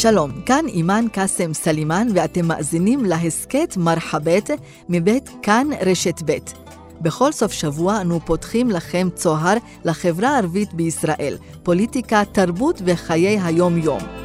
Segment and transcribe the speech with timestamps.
[0.00, 4.50] שלום, כאן אימאן קאסם סלימאן ואתם מאזינים להסכת מרחבת
[4.88, 6.36] מבית כאן רשת ב'.
[7.00, 14.17] בכל סוף שבוע אנו פותחים לכם צוהר לחברה הערבית בישראל, פוליטיקה, תרבות וחיי היום-יום.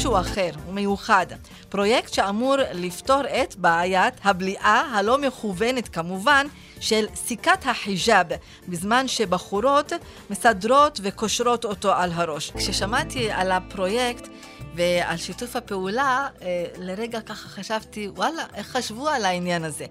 [0.00, 1.26] משהו אחר ומיוחד.
[1.68, 6.46] פרויקט שאמור לפתור את בעיית הבליעה הלא מכוונת כמובן
[6.80, 8.26] של סיכת החיג'אב,
[8.68, 9.92] בזמן שבחורות
[10.30, 12.50] מסדרות וקושרות אותו על הראש.
[12.50, 14.28] כששמעתי על הפרויקט
[14.74, 19.86] ועל שיתוף הפעולה, אה, לרגע ככה חשבתי, וואלה, איך חשבו על העניין הזה?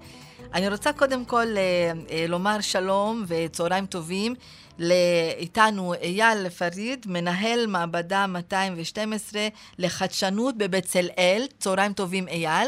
[0.54, 4.36] אני רוצה קודם כל אה, אה, לומר שלום וצהריים טובים
[4.80, 9.48] לאיתנו אייל פריד, מנהל מעבדה 212
[9.80, 11.48] לחדשנות בבצלאל.
[11.60, 12.68] צהריים טובים, אייל.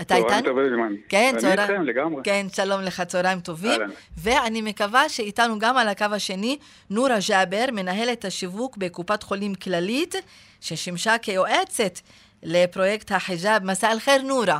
[0.00, 0.28] אתה איתנו?
[0.28, 0.94] צהריים טובים, אימן.
[1.08, 1.58] כן, צהריים.
[1.58, 2.22] אני איתכם לגמרי.
[2.24, 3.80] כן, שלום לך, צהריים טובים.
[4.18, 6.58] ואני מקווה שאיתנו גם על הקו השני,
[6.90, 10.14] נורה ג'אבר, מנהלת השיווק בקופת חולים כללית,
[10.60, 12.00] ששימשה כיועצת
[12.42, 13.64] לפרויקט החיג'אב.
[13.64, 14.58] מסע אל-חיר, נורה.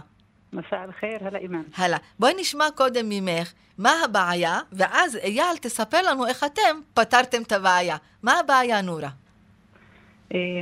[0.54, 1.62] מסע אל-חיר, הלאה אימן.
[1.76, 1.98] הלאה.
[2.18, 7.96] בואי נשמע קודם ממך מה הבעיה, ואז אייל תספר לנו איך אתם פתרתם את הבעיה.
[8.22, 9.08] מה הבעיה, נורה?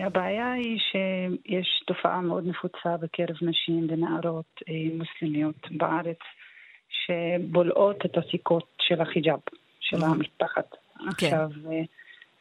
[0.07, 4.61] הבעיה היא שיש תופעה מאוד נפוצה בקרב נשים ונערות
[4.95, 6.19] מוסלמיות בארץ
[6.89, 9.41] שבולעות את הסיכות של החיג'אב,
[9.81, 9.97] של.
[10.03, 10.71] המטפחת.
[11.19, 11.27] כן.
[11.27, 11.49] עכשיו,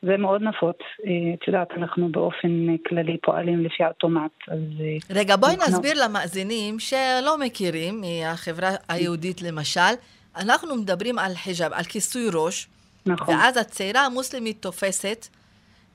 [0.02, 0.78] זה מאוד נפוץ.
[1.06, 4.60] אה, את יודעת, אנחנו באופן כללי פועלים לפי האוטומט, אז...
[4.80, 5.72] אה, רגע, בואי אנחנו...
[5.72, 9.92] נסביר למאזינים שלא מכירים, מהחברה היהודית למשל,
[10.38, 12.68] אנחנו מדברים על חיג'אב, על כיסוי ראש,
[13.06, 13.36] נכון.
[13.36, 15.28] ואז הצעירה המוסלמית תופסת,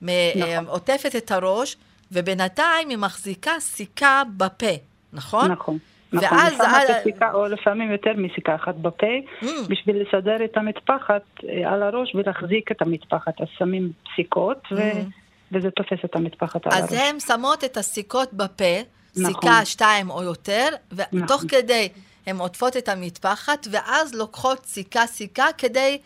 [0.01, 0.65] נכון.
[0.67, 1.77] עוטפת את הראש,
[2.11, 4.73] ובינתיים היא מחזיקה סיכה בפה,
[5.13, 5.51] נכון?
[5.51, 5.77] נכון.
[6.13, 6.53] נכון, ואז...
[6.53, 9.07] שמה סיכה, או לפעמים יותר מסיכה אחת בפה,
[9.41, 9.45] mm.
[9.69, 13.41] בשביל לסדר את המטפחת אה, על הראש ולהחזיק את המטפחת.
[13.41, 14.91] אז שמים סיכות, ו...
[14.91, 14.95] mm.
[15.51, 16.83] וזה תופס את המטפחת על הראש.
[16.83, 18.63] אז הן שמות את הסיכות בפה,
[19.17, 19.33] נכון.
[19.33, 21.47] סיכה שתיים או יותר, ותוך נכון.
[21.47, 21.89] כדי
[22.27, 25.97] הן עוטפות את המטפחת, ואז לוקחות סיכה-סיכה כדי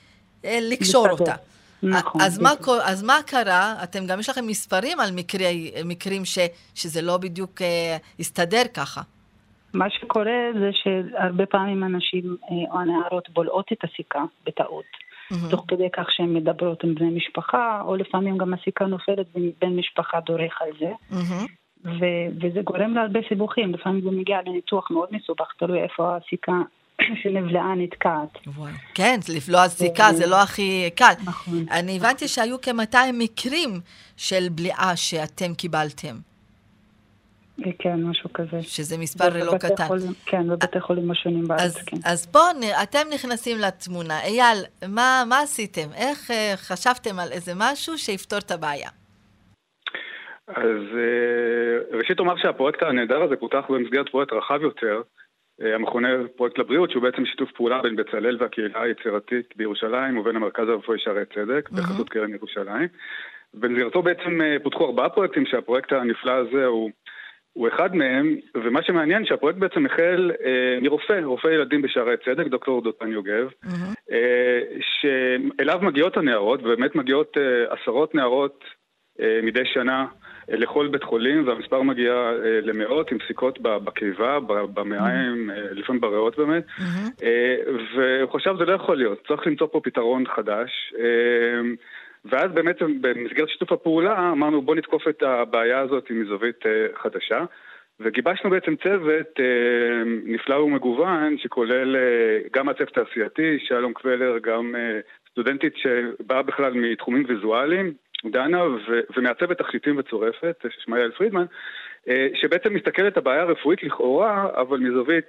[0.46, 1.20] אה, לקשור לסדר.
[1.20, 1.36] אותה.
[1.84, 2.22] נכון.
[2.22, 2.54] אז מה,
[2.84, 3.76] אז מה קרה?
[3.84, 6.38] אתם גם יש לכם מספרים על מקרי, מקרים ש,
[6.76, 9.02] שזה לא בדיוק אה, הסתדר ככה.
[9.74, 14.86] מה שקורה זה שהרבה פעמים אנשים אה, או הנערות בולעות את הסיכה בטעות.
[14.86, 15.52] Mm-hmm.
[15.52, 20.20] תוך כדי כך שהן מדברות עם בני משפחה, או לפעמים גם הסיכה נופלת ובן משפחה
[20.20, 20.92] דורך על זה.
[21.12, 21.48] Mm-hmm.
[21.86, 26.62] ו- וזה גורם להרבה סיבוכים, לפעמים זה מגיע לניתוח מאוד מסובך, תלוי איפה הסיכה
[27.24, 28.38] שנבלעה נתקעת.
[28.94, 31.14] כן, לבלוע סיכה זה לא הכי קל.
[31.26, 31.66] נכון.
[31.72, 33.70] אני הבנתי שהיו כ-200 מקרים
[34.18, 36.31] של בליעה שאתם קיבלתם.
[37.80, 38.62] כן, משהו כזה.
[38.62, 39.88] שזה מספר לא קטן.
[39.88, 41.98] חולים, כן, בבתי חולים השונים בארץ, אז, כן.
[42.06, 42.40] אז פה
[42.84, 44.20] אתם נכנסים לתמונה.
[44.24, 44.58] אייל,
[44.88, 45.88] מה, מה עשיתם?
[45.96, 48.90] איך uh, חשבתם על איזה משהו שיפתור את הבעיה?
[50.48, 55.02] אז uh, ראשית אומר שהפרויקט הנהדר הזה פותח במסגרת פרויקט רחב יותר,
[55.62, 60.70] uh, המכונה פרויקט לבריאות, שהוא בעצם שיתוף פעולה בין בצלאל והקהילה היצירתית בירושלים ובין המרכז
[60.70, 61.78] הרפואי שערי צדק, mm-hmm.
[61.78, 62.88] בחסות קרן ירושלים.
[63.54, 66.92] במסגרתו בעצם פותחו ארבעה פרויקטים שהפרויקט הנפלא הזה הוא
[67.54, 72.82] הוא אחד מהם, ומה שמעניין שהפרויקט בעצם החל אה, מרופא, רופא ילדים בשערי צדק, דוקטור
[72.82, 73.94] דותן יוגב, mm-hmm.
[74.12, 78.64] אה, שאליו מגיעות הנערות, ובאמת מגיעות אה, עשרות נערות
[79.22, 80.06] אה, מדי שנה
[80.52, 84.40] אה, לכל בית חולים, והמספר מגיע אה, למאות עם סיכות בקיבה,
[84.74, 85.54] במעיים, mm-hmm.
[85.54, 87.24] אה, לפעמים בריאות באמת, mm-hmm.
[87.24, 87.56] אה,
[87.96, 90.94] והוא חשב זה לא יכול להיות, צריך למצוא פה פתרון חדש.
[91.00, 91.62] אה,
[92.26, 97.46] ואז באמת במסגרת שיתוף הפעולה אמרנו בוא נתקוף את הבעיה הזאת מזווית אה, חדשה.
[98.00, 104.76] וגיבשנו בעצם צוות אה, נפלא ומגוון שכולל אה, גם הצוות התעשייתי, שלום קבלר, גם
[105.30, 107.94] סטודנטית שבאה בכלל מתחומים ויזואליים,
[108.32, 111.46] דנה, ו- ומעצבת תכשיטים וצורפת, ששמה יעל פרידמן,
[112.34, 115.26] שבעצם מסתכלת הבעיה הרפואית לכאורה, אבל מזווית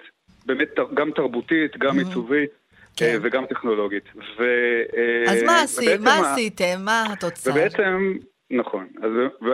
[0.47, 1.99] באמת גם תרבותית, גם.
[1.99, 2.62] עיצובית.
[2.97, 3.07] כן.
[3.07, 4.05] אה, וגם טכנולוגית.
[4.39, 4.43] ו,
[4.97, 6.85] אה, אז מה, עשי, מה עשיתם?
[6.85, 7.53] מה התוצאה?
[7.53, 8.13] ובעצם,
[8.51, 8.87] נכון.
[9.03, 9.11] אז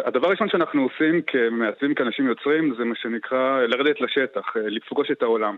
[0.07, 5.23] הדבר הראשון שאנחנו עושים כמעצבים, כאנשים יוצרים, זה מה שנקרא לרדת לשטח, אה, לפגוש את
[5.23, 5.57] העולם.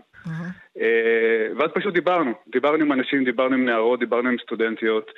[1.57, 2.31] ואז פשוט דיברנו.
[2.47, 5.11] דיברנו עם אנשים, דיברנו עם נערות, דיברנו עם סטודנטיות.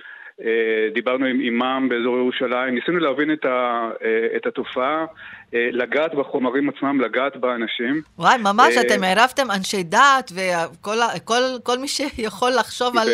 [0.94, 3.90] דיברנו עם אימאם באזור ירושלים, ניסינו להבין את, ה,
[4.36, 5.06] את התופעה,
[5.54, 8.02] לגעת בחומרים עצמם, לגעת באנשים.
[8.20, 13.08] וואי, ממש, אתם ערבתם אנשי דת וכל כל, כל מי שיכול לחשוב על,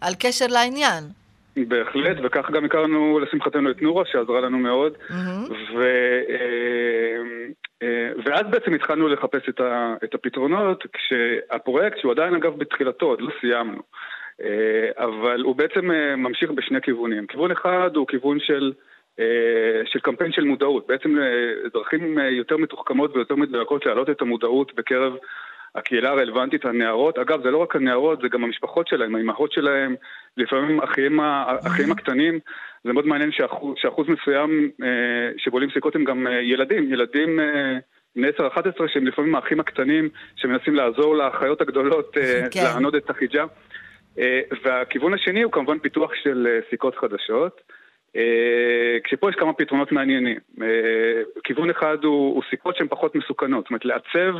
[0.00, 1.04] על קשר לעניין.
[1.56, 4.92] בהחלט, וכך גם הכרנו לשמחתנו את נורה, שעזרה לנו מאוד.
[4.92, 5.52] Mm-hmm.
[5.76, 5.82] ו,
[7.82, 13.20] אה, ואז בעצם התחלנו לחפש את, ה, את הפתרונות, כשהפרויקט, שהוא עדיין אגב בתחילתו, עוד
[13.20, 14.07] לא סיימנו, אה,
[14.96, 17.26] אבל הוא בעצם אה, ממשיך בשני כיוונים.
[17.26, 18.72] כיוון אחד הוא כיוון של,
[19.84, 21.16] של קמפיין של מודעות, בעצם
[21.72, 25.12] דרכים יותר מתוחכמות ויותר מדויקות להעלות את המודעות בקרב
[25.74, 27.18] הקהילה הרלוונטית, הנערות.
[27.18, 29.94] אגב, זה לא רק הנערות, זה גם המשפחות שלהם, האימהות שלהם,
[30.36, 32.38] לפעמים אחים, האחים הקטנים.
[32.84, 37.78] זה מאוד מעניין שאחוז, שאחוז מסוים אה, שבולים סיכות הם גם אה, ילדים, ילדים אה,
[38.16, 38.32] בני 10-11
[38.86, 42.60] שהם לפעמים האחים הקטנים שמנסים לעזור לאחיות הגדולות אה, כן.
[42.64, 43.48] לענוד את החיג'אב.
[44.18, 47.60] אה, והכיוון השני הוא כמובן פיתוח של אה, סיכות חדשות.
[48.16, 50.38] אה, כשפה יש כמה פתרונות מעניינים.
[51.44, 54.38] כיוון אחד הוא, הוא סיכות שהן פחות מסוכנות, זאת אומרת לעצב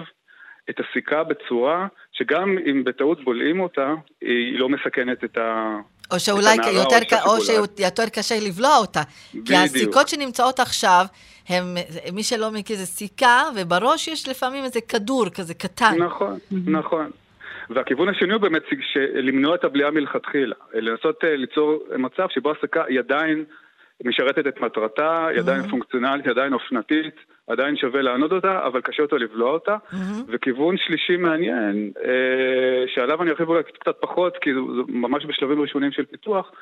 [0.70, 5.76] את הסיכה בצורה שגם אם בטעות בולעים אותה, היא לא מסכנת את ה...
[6.10, 9.02] או שאולי יותר, או או שיותר קשה לבלוע אותה.
[9.30, 9.46] בדיוק.
[9.46, 11.04] כי הסיכות שנמצאות עכשיו,
[11.48, 11.64] הם,
[12.12, 15.94] מי שלא מכיר, זה סיכה, ובראש יש לפעמים איזה כדור כזה קטן.
[15.98, 17.10] נכון, נכון.
[17.70, 18.62] והכיוון השני הוא באמת
[19.14, 20.54] למנוע את הבליעה מלכתחילה.
[20.74, 23.44] לנסות אה, ליצור מצב שבו הסיכה היא עדיין
[24.04, 25.70] משרתת את מטרתה, היא עדיין mm-hmm.
[25.70, 27.14] פונקציונלית, היא עדיין אופנתית.
[27.48, 29.76] עדיין שווה לענוד אותה, אבל קשה יותר לבלוע אותה.
[29.76, 29.96] Mm-hmm.
[30.28, 35.92] וכיוון שלישי מעניין, אה, שעליו אני ארחיב אולי קצת פחות, כי זה ממש בשלבים ראשונים
[35.92, 36.56] של פיתוח, אה,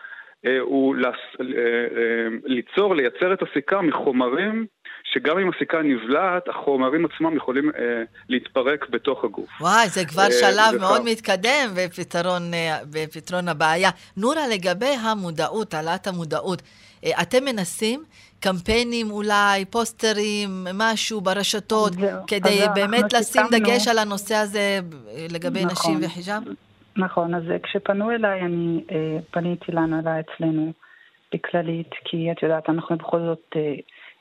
[0.60, 4.66] הוא לס, אה, אה, ליצור, לייצר את הסיכה מחומרים
[5.12, 9.48] שגם אם הסיכה נבלעת, החומרים עצמם יכולים אה, להתפרק בתוך הגוף.
[9.60, 13.90] וואי, זה כבר אה, שלב מאוד מתקדם בפתרון, אה, בפתרון הבעיה.
[14.16, 16.62] נורה, לגבי המודעות, העלאת המודעות,
[17.04, 18.04] אה, אתם מנסים
[18.40, 21.92] קמפיינים אולי, פוסטרים, משהו ברשתות,
[22.26, 23.50] כדי באמת לשים סיכמנו...
[23.50, 24.80] דגש על הנושא הזה
[25.28, 26.42] לגבי נכון, נשים וחיג'אב?
[26.96, 30.72] נכון, אז כשפנו אליי, אני אה, פניתי להנהלה אצלנו
[31.34, 33.74] בכללית, כי את יודעת, אנחנו בכל זאת אה,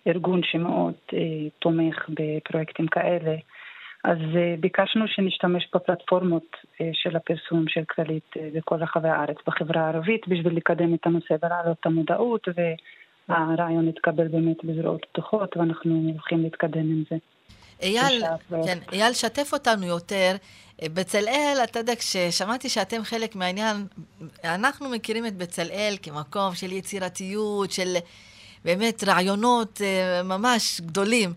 [0.07, 3.36] ארגון שמאוד אה, תומך בפרויקטים כאלה.
[4.06, 9.81] אז אה, ביקשנו שנשתמש בפלטפורמות אה, של הפרסום של כללית אה, בכל רחבי הארץ בחברה
[9.81, 12.48] הערבית בשביל לקדם את הנושא ולהעלות את המודעות
[13.30, 17.16] והרעיון התקבל באמת בזרועות פתוחות ואנחנו הולכים להתקדם עם זה.
[17.81, 18.24] אייל,
[18.66, 20.36] כן, אייל, שתף אותנו יותר.
[20.83, 23.88] בצלאל, אתה יודע, כששמעתי שאתם חלק מהעניין,
[24.44, 27.98] אנחנו מכירים את בצלאל כמקום של יצירתיות, של
[28.66, 29.81] באמת רעיונות
[30.24, 31.33] ממש גדולים.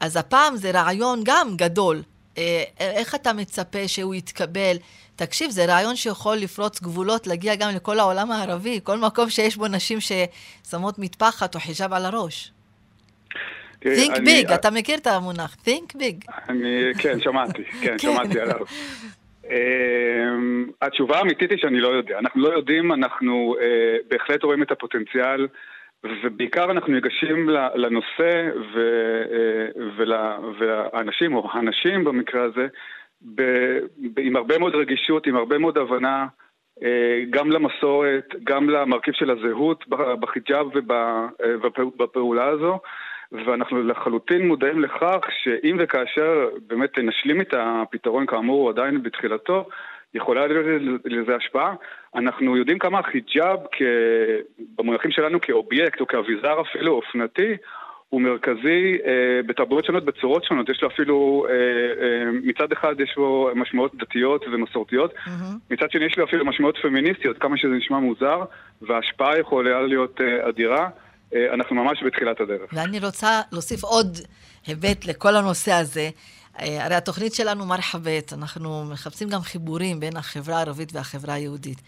[0.00, 2.02] אז הפעם זה רעיון גם גדול.
[2.38, 4.76] אה, איך אתה מצפה שהוא יתקבל?
[5.16, 9.68] תקשיב, זה רעיון שיכול לפרוץ גבולות, להגיע גם לכל העולם הערבי, כל מקום שיש בו
[9.68, 12.52] נשים ששמות מטפחת או חיג'אב על הראש.
[13.82, 16.32] Think big, אתה מכיר את המונח, think big.
[16.48, 17.98] אני, כן, שמעתי, כן, כן.
[17.98, 18.60] שמעתי עליו.
[19.50, 22.18] אמ, התשובה האמיתית היא שאני לא יודע.
[22.18, 25.46] אנחנו לא יודעים, אנחנו אה, בהחלט רואים את הפוטנציאל.
[26.24, 28.50] ובעיקר אנחנו ניגשים לנושא
[30.58, 32.66] והאנשים, או הנשים במקרה הזה,
[33.34, 33.42] ב,
[34.14, 36.26] ב, עם הרבה מאוד רגישות, עם הרבה מאוד הבנה,
[36.82, 39.84] אה, גם למסורת, גם למרכיב של הזהות
[40.20, 40.66] בחיג'אב
[41.62, 42.78] ובפעולה הזו,
[43.32, 49.68] ואנחנו לחלוטין מודעים לכך שאם וכאשר באמת נשלים את הפתרון, כאמור, הוא עדיין בתחילתו,
[50.14, 50.66] יכולה להיות
[51.04, 51.74] לזה השפעה.
[52.14, 53.58] אנחנו יודעים כמה החיג'אב,
[54.78, 57.56] במונחים שלנו כאובייקט או כאביזר אפילו אופנתי,
[58.08, 60.68] הוא מרכזי אה, בתרבויות שונות, בצורות שונות.
[60.68, 65.54] יש לו אפילו, אה, אה, מצד אחד יש לו משמעויות דתיות ומסורתיות, mm-hmm.
[65.70, 68.44] מצד שני יש לו אפילו משמעויות פמיניסטיות, כמה שזה נשמע מוזר,
[68.82, 70.88] וההשפעה יכולה להיות אה, אדירה.
[71.34, 72.70] אה, אנחנו ממש בתחילת הדרך.
[72.72, 74.18] ואני רוצה להוסיף עוד
[74.66, 76.10] היבט לכל הנושא הזה.
[76.60, 81.78] אה, הרי התוכנית שלנו מרחבת, אנחנו מחפשים גם חיבורים בין החברה הערבית והחברה היהודית.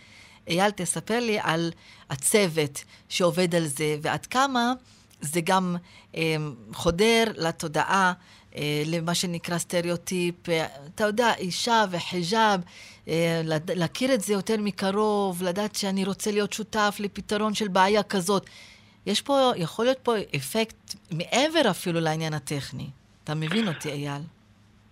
[0.48, 1.70] אייל, תספר לי על
[2.10, 4.72] הצוות שעובד על זה, ועד כמה
[5.20, 5.76] זה גם
[6.16, 6.36] אה,
[6.72, 8.12] חודר לתודעה,
[8.56, 10.48] אה, למה שנקרא סטריאוטיפ.
[10.48, 12.60] אה, אתה יודע, אישה וחיג'אב,
[13.08, 13.42] אה,
[13.74, 18.46] להכיר את זה יותר מקרוב, לדעת שאני רוצה להיות שותף לפתרון של בעיה כזאת.
[19.06, 22.86] יש פה, יכול להיות פה אפקט מעבר אפילו לעניין הטכני.
[23.24, 24.22] אתה מבין אותי, אייל?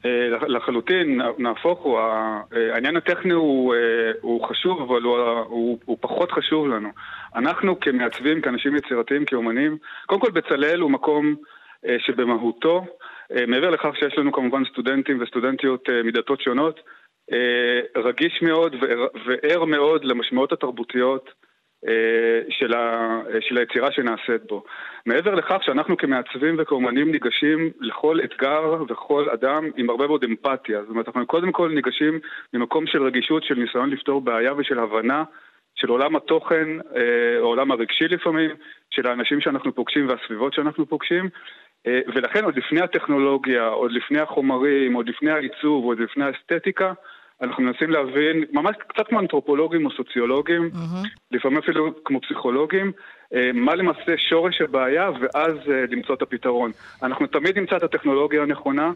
[0.05, 2.41] אה, לחלוטין, נהפוך הוא, אה,
[2.75, 6.89] העניין הטכני הוא, אה, הוא חשוב, אבל הוא, הוא, הוא פחות חשוב לנו.
[7.35, 11.35] אנחנו כמעצבים, כאנשים יצירתיים, כאומנים, קודם כל בצלאל הוא מקום
[11.99, 12.85] שבמהותו,
[13.47, 16.81] מעבר לכך שיש לנו כמובן סטודנטים וסטודנטיות מדתות שונות,
[17.97, 18.77] רגיש מאוד
[19.27, 21.31] וער מאוד למשמעות התרבותיות
[22.51, 24.65] של, ה, של היצירה שנעשית בו.
[25.07, 30.81] מעבר לכך שאנחנו כמעצבים וכאומנים ניגשים לכל אתגר וכל אדם עם הרבה מאוד אמפתיה.
[30.81, 32.21] זאת אומרת, אנחנו קודם כל ניגשים
[32.55, 35.25] ממקום של רגישות, של ניסיון לפתור בעיה ושל הבנה
[35.75, 38.51] של עולם התוכן, אה, עולם הרגשי לפעמים,
[38.91, 41.29] של האנשים שאנחנו פוגשים והסביבות שאנחנו פוגשים.
[41.87, 46.93] אה, ולכן עוד לפני הטכנולוגיה, עוד לפני החומרים, עוד לפני העיצוב, עוד לפני האסתטיקה,
[47.43, 51.09] אנחנו מנסים להבין, ממש קצת כמו אנתרופולוגים או סוציולוגים, mm-hmm.
[51.31, 52.93] לפעמים אפילו כמו פסיכולוגים,
[53.35, 56.71] אה, מה למעשה שורש הבעיה ואז אה, למצוא את הפתרון.
[57.03, 58.93] אנחנו תמיד נמצא את הטכנולוגיה הנכונה,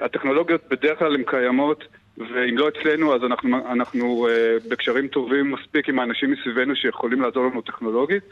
[0.00, 1.84] הטכנולוגיות בדרך כלל הן קיימות,
[2.18, 4.26] ואם לא אצלנו אז אנחנו, אנחנו
[4.70, 8.22] בקשרים טובים מספיק עם האנשים מסביבנו שיכולים לעזור לנו טכנולוגית.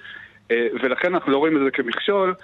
[0.50, 2.34] אה, ולכן אנחנו לא רואים את זה כמכשול.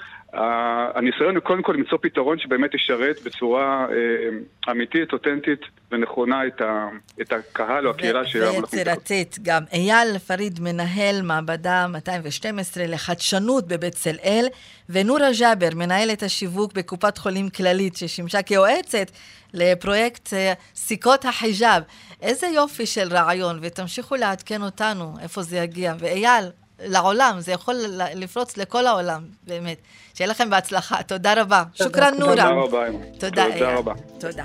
[0.95, 5.61] הניסיון הוא קודם כל למצוא פתרון שבאמת ישרת בצורה אה, אמיתית, אותנטית
[5.93, 6.89] ונכונה את, ה,
[7.21, 8.55] את הקהל או הקהילה שלנו.
[8.55, 9.63] ויצירתית גם.
[9.73, 14.47] אייל פריד, מנהל מעבדה 212 לחדשנות בבצלאל,
[14.89, 19.11] ונורה ג'אבר, מנהלת השיווק בקופת חולים כללית, ששימשה כיועצת
[19.55, 21.83] לפרויקט אה, סיכות החיג'אב.
[22.23, 25.95] איזה יופי של רעיון, ותמשיכו לעדכן אותנו איפה זה יגיע.
[25.99, 26.45] ואייל,
[26.83, 27.75] לעולם, זה יכול
[28.15, 29.79] לפרוץ לכל העולם, באמת.
[30.15, 31.03] שיהיה לכם בהצלחה.
[31.03, 31.63] תודה רבה.
[31.75, 32.35] שוכרן נורה.
[32.35, 32.87] תודה רבה.
[33.19, 33.93] תודה, תודה רבה.
[34.21, 34.45] תודה.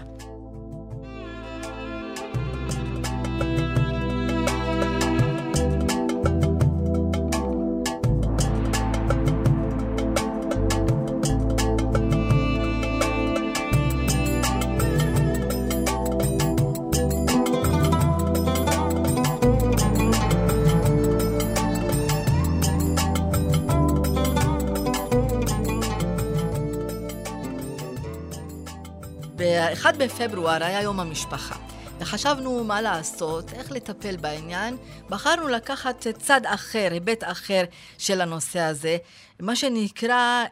[29.39, 31.55] ב-1 בפברואר היה יום המשפחה,
[31.99, 34.77] וחשבנו מה לעשות, איך לטפל בעניין.
[35.09, 37.63] בחרנו לקחת צד אחר, היבט אחר
[37.97, 38.97] של הנושא הזה,
[39.39, 40.45] מה שנקרא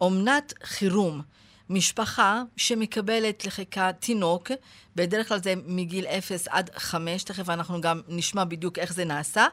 [0.00, 1.22] אומנת חירום.
[1.70, 4.50] משפחה שמקבלת לחיקה תינוק,
[4.96, 9.46] בדרך כלל זה מגיל 0 עד 5, תכף אנחנו גם נשמע בדיוק איך זה נעשה,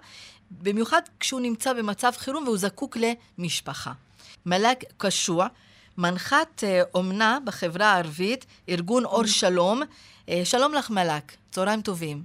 [0.52, 2.98] במיוחד כשהוא נמצא במצב חירום והוא זקוק
[3.38, 3.92] למשפחה.
[4.46, 5.48] מלאק קשוע
[5.98, 9.82] מנחת אה, אומנה בחברה הערבית, ארגון אור שלום.
[10.30, 12.24] אה, שלום לך מלאק, צהריים טובים.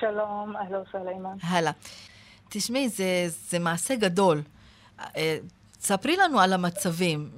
[0.00, 1.36] שלום, אהלו סלימן.
[1.42, 1.72] הלאה.
[2.48, 4.42] תשמעי, זה, זה מעשה גדול.
[5.16, 5.38] אה,
[5.80, 7.30] ספרי לנו על המצבים.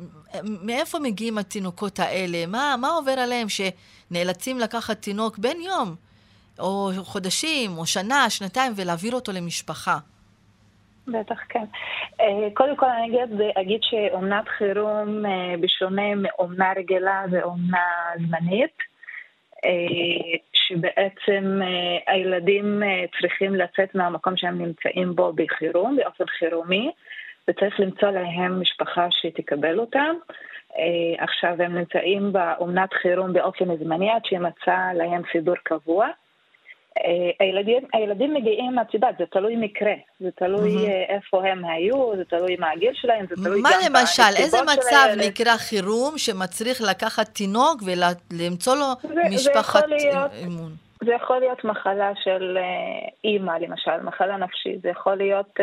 [0.43, 2.47] מאיפה מגיעים התינוקות האלה?
[2.47, 5.95] מה, מה עובר עליהם שנאלצים לקחת תינוק בן יום,
[6.59, 9.99] או חודשים, או שנה, שנתיים, ולהעביר אותו למשפחה?
[11.13, 11.65] בטח, כן.
[12.21, 17.87] אה, קודם כל אני אגיד, אגיד שאומנת חירום, אה, בשונה מאומנה רגילה ואומנה
[18.17, 18.77] זמנית,
[19.65, 21.61] אה, שבעצם
[22.07, 22.83] הילדים
[23.21, 26.91] צריכים לצאת מהמקום שהם נמצאים בו בחירום, באופן חירומי,
[27.49, 30.15] וצריך למצוא להם משפחה שתקבל אותם.
[31.19, 36.09] עכשיו הם נמצאים באומנת חירום באופן זמני עד שימצא להם סידור קבוע.
[36.97, 41.13] אה, הילדים, הילדים מגיעים, את יודעת, זה תלוי מקרה, זה תלוי mm-hmm.
[41.15, 45.57] איפה הם היו, זה תלוי מה הגיל שלהם, זה תלוי מה למשל, איזה מצב נקרא
[45.57, 50.73] חירום שמצריך לקחת תינוק ולמצוא לו זה, משפחת זה אימון?
[51.05, 55.55] זה יכול להיות מחלה של אה, אימא, למשל, מחלה נפשית, זה יכול להיות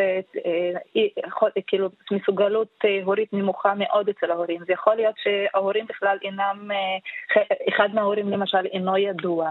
[1.26, 6.70] יכול, כאילו מסוגלות הורית נמוכה מאוד אצל ההורים, זה יכול להיות שההורים בכלל אינם,
[7.68, 9.50] אחד מההורים למשל אינו ידוע.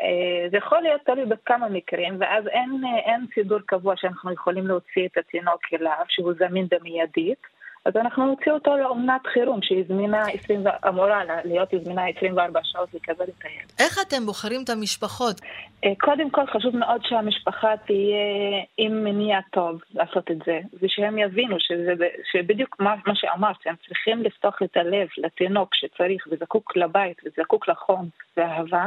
[0.00, 5.06] אה, זה יכול להיות תלוי בכמה מקרים, ואז אין, אין סידור קבוע שאנחנו יכולים להוציא
[5.06, 7.54] את התינוק אליו, שהוא זמין במיידית.
[7.84, 13.24] אז אנחנו נוציא אותו לאומנת חירום, שהיא זמינה 20, אמורה להיות זמינה 24 שעות לקבל
[13.24, 13.72] את הילד.
[13.78, 15.40] איך אתם בוחרים את המשפחות?
[15.84, 21.56] אה, קודם כל חשוב מאוד שהמשפחה תהיה עם מניע טוב לעשות את זה, ושהם יבינו
[21.58, 21.92] שזה,
[22.32, 28.08] שבדיוק מה, מה שאמרת, הם צריכים לפתוח את הלב לתינוק שצריך וזקוק לבית וזקוק לחום
[28.36, 28.86] ואהבה.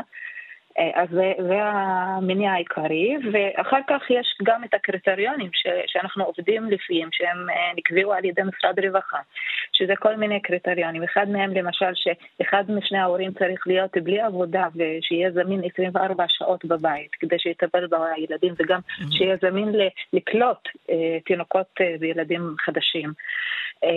[0.80, 6.70] אה, אז זה, זה המניע העיקרי, ואחר כך יש גם את הקריטריונים ש, שאנחנו עובדים
[6.70, 9.18] לפיהם, שהם אה, נקבעו על ידי משרד רווחה,
[9.74, 11.04] שזה כל מיני קריטריונים.
[11.04, 17.12] אחד מהם למשל שאחד משני ההורים צריך להיות בלי עבודה ושיהיה זמין 24 שעות בבית
[17.20, 19.18] כדי שיטפל בילדים, וגם mm-hmm.
[19.18, 19.72] שיהיה זמין
[20.14, 23.14] לקלוט אה, תינוקות אה, וילדים חדשים.
[23.84, 23.90] אה,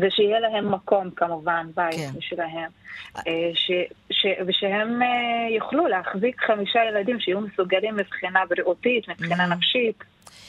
[0.00, 2.18] ושיהיה להם מקום כמובן, בית כן.
[2.18, 2.70] משלהם,
[3.26, 3.70] אה, ש,
[4.10, 9.54] ש, ושהם אה, יוכלו להחזיק חמישה ילדים שיהיו מסוגלים מבחינה בריאותית, מבחינה mm.
[9.54, 10.04] נפשית.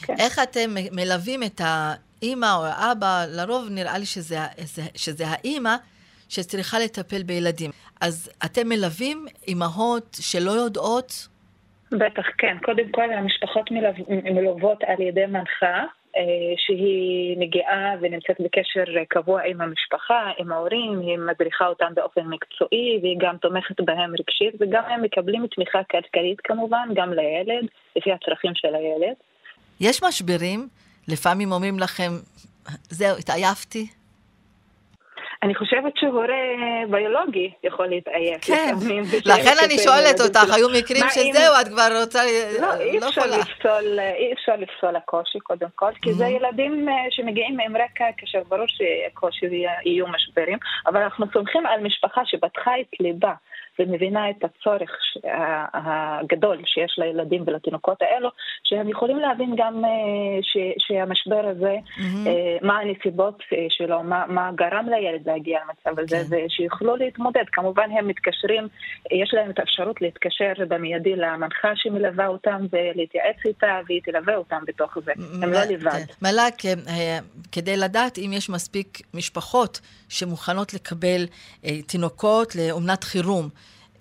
[0.05, 0.13] כן.
[0.19, 3.25] איך אתם מלווים את האימא או האבא?
[3.27, 4.37] לרוב נראה לי שזה,
[4.95, 5.75] שזה האימא
[6.29, 7.71] שצריכה לטפל בילדים.
[8.01, 11.27] אז אתם מלווים אימהות שלא יודעות
[11.91, 12.57] בטח, כן.
[12.65, 13.71] קודם כל, המשפחות
[14.09, 15.83] מלוות על ידי מנחה,
[16.57, 23.17] שהיא מגיעה ונמצאת בקשר קבוע עם המשפחה, עם ההורים, היא מדריכה אותם באופן מקצועי והיא
[23.19, 28.75] גם תומכת בהם רגשית וגם הם מקבלים תמיכה כלכלית כמובן, גם לילד, לפי הצרכים של
[28.75, 29.15] הילד.
[29.79, 30.67] יש משברים?
[31.07, 32.11] לפעמים אומרים לכם,
[32.89, 33.87] זהו, התעייפתי?
[35.43, 36.43] אני חושבת שהורה
[36.89, 38.45] ביולוגי יכול להתעייף.
[38.45, 38.75] כן,
[39.31, 42.19] לכן אני שואלת אותך, היו מקרים שזהו, את כבר רוצה...
[42.61, 46.93] לא, אי לא אפשר לפסול, אי אפשר לפסול הקושי קודם כל, כי זה ילדים אה,
[47.09, 49.45] שמגיעים עם רקע כאשר ברור שקושי
[49.85, 53.33] יהיו משברים, אבל אנחנו סומכים על משפחה שפתחה את ליבה.
[53.79, 54.91] ומבינה את הצורך
[55.73, 58.29] הגדול שיש לילדים ולתינוקות האלו,
[58.63, 59.89] שהם יכולים להבין גם אה,
[60.41, 62.65] ש, שהמשבר הזה, mm-hmm.
[62.65, 66.45] מה הנסיבות אה, שלו, מה, מה גרם לילד להגיע למצב הזה, כן.
[66.45, 67.43] ושיוכלו להתמודד.
[67.51, 68.67] כמובן הם מתקשרים,
[69.11, 74.97] יש להם את האפשרות להתקשר במיידי למנחה שמלווה אותם ולהתייעץ איתה, והיא תלווה אותם בתוך
[75.05, 75.11] זה.
[75.43, 75.91] הם לא לבד.
[75.91, 76.05] כן.
[76.21, 76.55] מלאק,
[77.51, 81.25] כדי לדעת אם יש מספיק משפחות שמוכנות לקבל
[81.87, 83.49] תינוקות לאומנת חירום,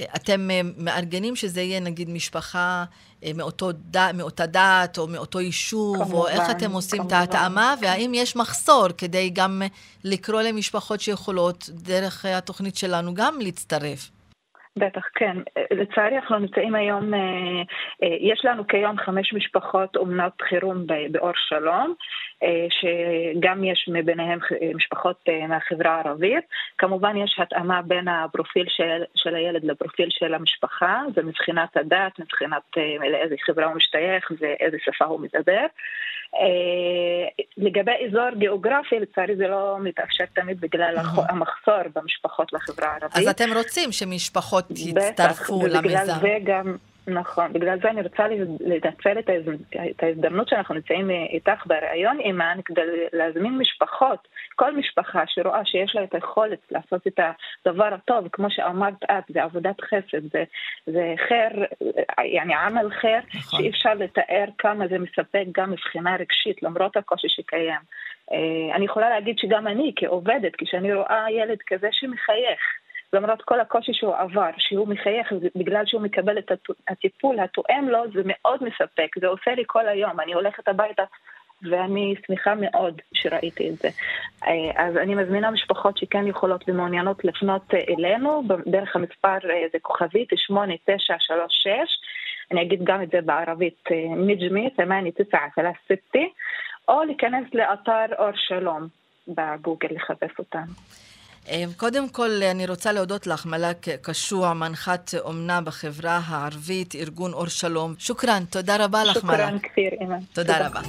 [0.03, 2.85] אתם אה, מארגנים שזה יהיה נגיד משפחה
[3.25, 4.13] אה, מאותו ד...
[4.13, 7.15] מאותה דת או מאותו יישוב, כמובן, או איך אתם עושים כמובן.
[7.17, 9.63] את ההתאמה, והאם יש מחסור כדי גם
[10.05, 14.11] לקרוא למשפחות שיכולות דרך התוכנית שלנו גם להצטרף?
[14.77, 15.37] בטח, כן.
[15.71, 17.21] לצערי אנחנו נמצאים היום, אה,
[18.03, 21.95] אה, יש לנו כיום חמש משפחות אומנות חירום באור שלום,
[22.43, 24.39] אה, שגם יש מביניהם
[24.75, 26.45] משפחות מהחברה הערבית.
[26.79, 32.63] כמובן יש התאמה בין הפרופיל של, של הילד לפרופיל של המשפחה, זה מבחינת הדת, מבחינת
[33.11, 35.67] לאיזה חברה הוא משתייך ואיזה שפה הוא מדבר.
[37.57, 40.95] לגבי אזור גיאוגרפי, לצערי זה לא מתאפשר תמיד בגלל
[41.29, 43.17] המחסור במשפחות לחברה הערבית.
[43.17, 45.83] אז אתם רוצים שמשפחות יצטרפו למיזם.
[45.83, 46.77] בגלל זה גם,
[47.07, 48.27] נכון, בגלל זה אני רוצה
[48.61, 52.81] לנצל את ההזדמנות שאנחנו נמצאים איתך בריאיון, אימאן, כדי
[53.13, 57.21] להזמין משפחות, כל משפחה שרואה שיש לה את היכולת לעשות את
[57.67, 60.45] הדבר הטוב, כמו שאמרת את, זה עבודת חסד, זה,
[60.87, 61.65] זה חיר,
[62.25, 63.61] יעני עמל חיר, נכון.
[63.61, 67.81] שאי אפשר לתאר כמה זה מספק גם מבחינה רגשית, למרות הקושי שקיים.
[68.33, 72.61] אה, אני יכולה להגיד שגם אני כעובדת, כשאני רואה ילד כזה שמחייך,
[73.15, 76.51] למרות כל הקושי שהוא עבר, שהוא מחייך בגלל שהוא מקבל את
[76.89, 81.03] הטיפול התואם לו, זה מאוד מספק, זה עושה לי כל היום, אני הולכת הביתה
[81.71, 83.89] ואני שמחה מאוד שראיתי את זה.
[84.47, 90.29] אה, אז אני מזמינה משפחות שכן יכולות ומעוניינות לפנות אלינו, דרך המספר אה, זה כוכבית
[90.37, 91.71] 8936,
[92.53, 93.85] אני אגיד גם את זה בערבית,
[94.17, 96.19] נג'מי, 8936,
[96.89, 98.89] או להיכנס לאתר אור שלום
[99.29, 100.73] בגוגל לחפש אותנו.
[101.49, 107.47] אה, קודם כל, אני רוצה להודות לך, מלאק קשוע, מנחת אומנה בחברה הערבית, ארגון אור
[107.47, 107.95] שלום.
[107.99, 109.41] שוכרן, תודה רבה לך, מלאק.
[109.41, 110.17] שוכרן כפיר, אימא.
[110.33, 110.81] תודה רבה.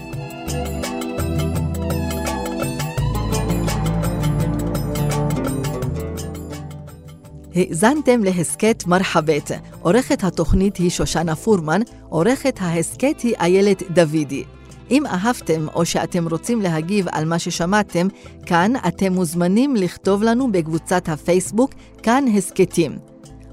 [7.56, 9.52] האזנתם להסכת מרחבת.
[9.82, 14.44] עורכת התוכנית היא שושנה פורמן, עורכת ההסכת היא איילת דוידי.
[14.92, 18.08] אם אהבתם או שאתם רוצים להגיב על מה ששמעתם,
[18.46, 21.72] כאן אתם מוזמנים לכתוב לנו בקבוצת הפייסבוק
[22.04, 22.98] כאן הסכתים.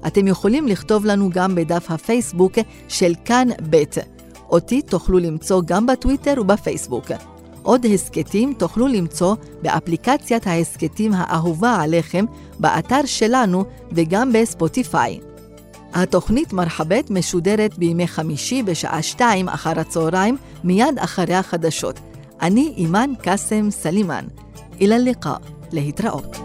[0.07, 2.53] אתם יכולים לכתוב לנו גם בדף הפייסבוק
[2.87, 3.83] של כאן ב'.
[4.49, 7.05] אותי תוכלו למצוא גם בטוויטר ובפייסבוק.
[7.63, 12.25] עוד הסכתים תוכלו למצוא באפליקציית ההסכתים האהובה עליכם,
[12.59, 15.32] באתר שלנו וגם בספוטיפיי.
[15.93, 21.99] התוכנית מרחבת משודרת בימי חמישי בשעה שתיים אחר הצהריים, מיד אחרי החדשות.
[22.41, 24.25] אני אימאן קאסם סלימאן.
[24.79, 25.35] אילא ליקה,
[25.71, 26.37] להתראות.